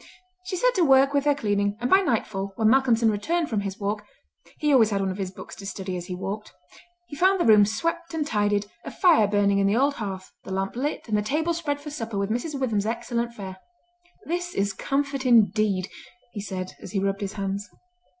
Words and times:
She 0.45 0.55
set 0.55 0.73
to 0.73 0.81
work 0.83 1.13
with 1.13 1.25
her 1.25 1.35
cleaning; 1.35 1.77
and 1.79 1.87
by 1.87 1.99
nightfall, 2.01 2.53
when 2.55 2.69
Malcolmson 2.69 3.11
returned 3.11 3.51
from 3.51 3.59
his 3.59 3.79
walk—he 3.79 4.73
always 4.73 4.89
had 4.89 4.99
one 4.99 5.11
of 5.11 5.19
his 5.19 5.29
books 5.29 5.55
to 5.57 5.65
study 5.67 5.95
as 5.95 6.07
he 6.07 6.15
walked—he 6.15 7.15
found 7.15 7.39
the 7.39 7.45
room 7.45 7.65
swept 7.67 8.15
and 8.15 8.25
tidied, 8.25 8.65
a 8.83 8.89
fire 8.89 9.27
burning 9.27 9.59
in 9.59 9.67
the 9.67 9.77
old 9.77 9.93
hearth, 9.93 10.31
the 10.43 10.51
lamp 10.51 10.75
lit, 10.75 11.07
and 11.07 11.15
the 11.15 11.21
table 11.21 11.53
spread 11.53 11.79
for 11.79 11.91
supper 11.91 12.17
with 12.17 12.31
Mrs. 12.31 12.59
Witham's 12.59 12.87
excellent 12.87 13.35
fare. 13.35 13.57
"This 14.25 14.55
is 14.55 14.73
comfort, 14.73 15.23
indeed," 15.23 15.87
he 16.31 16.41
said, 16.41 16.71
as 16.81 16.93
he 16.93 16.99
rubbed 16.99 17.21
his 17.21 17.33
hands. 17.33 17.69